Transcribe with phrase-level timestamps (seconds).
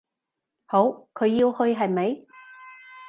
[0.65, 0.79] 好，
[1.13, 2.23] 佢要去，係咪？